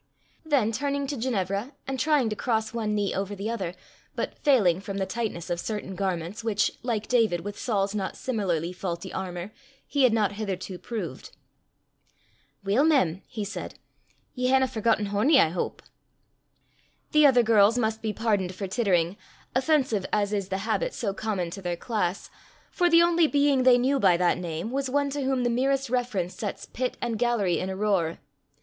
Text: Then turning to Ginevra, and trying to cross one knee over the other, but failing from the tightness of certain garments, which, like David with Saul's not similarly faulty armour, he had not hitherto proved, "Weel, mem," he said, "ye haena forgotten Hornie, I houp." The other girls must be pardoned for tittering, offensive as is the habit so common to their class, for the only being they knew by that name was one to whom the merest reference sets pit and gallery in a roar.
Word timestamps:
Then 0.43 0.71
turning 0.71 1.05
to 1.05 1.15
Ginevra, 1.15 1.73
and 1.85 1.99
trying 1.99 2.27
to 2.31 2.35
cross 2.35 2.73
one 2.73 2.95
knee 2.95 3.13
over 3.13 3.35
the 3.35 3.51
other, 3.51 3.75
but 4.15 4.35
failing 4.39 4.79
from 4.81 4.97
the 4.97 5.05
tightness 5.05 5.51
of 5.51 5.59
certain 5.59 5.93
garments, 5.93 6.43
which, 6.43 6.71
like 6.81 7.07
David 7.07 7.41
with 7.41 7.55
Saul's 7.59 7.93
not 7.93 8.17
similarly 8.17 8.73
faulty 8.73 9.13
armour, 9.13 9.51
he 9.85 10.01
had 10.01 10.11
not 10.11 10.31
hitherto 10.31 10.79
proved, 10.79 11.37
"Weel, 12.63 12.83
mem," 12.83 13.21
he 13.27 13.45
said, 13.45 13.75
"ye 14.33 14.47
haena 14.47 14.67
forgotten 14.67 15.05
Hornie, 15.09 15.39
I 15.39 15.49
houp." 15.51 15.81
The 17.11 17.27
other 17.27 17.43
girls 17.43 17.77
must 17.77 18.01
be 18.01 18.11
pardoned 18.11 18.55
for 18.55 18.65
tittering, 18.65 19.17
offensive 19.55 20.07
as 20.11 20.33
is 20.33 20.49
the 20.49 20.65
habit 20.65 20.95
so 20.95 21.13
common 21.13 21.51
to 21.51 21.61
their 21.61 21.77
class, 21.77 22.31
for 22.71 22.89
the 22.89 23.03
only 23.03 23.27
being 23.27 23.61
they 23.61 23.77
knew 23.77 23.99
by 23.99 24.17
that 24.17 24.39
name 24.39 24.71
was 24.71 24.89
one 24.89 25.11
to 25.11 25.21
whom 25.21 25.43
the 25.43 25.51
merest 25.51 25.91
reference 25.91 26.33
sets 26.33 26.65
pit 26.65 26.97
and 27.03 27.19
gallery 27.19 27.59
in 27.59 27.69
a 27.69 27.75
roar. 27.75 28.17